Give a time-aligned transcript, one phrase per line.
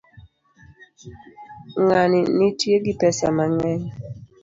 [1.83, 3.83] Ngani nitie gi pesa mangeny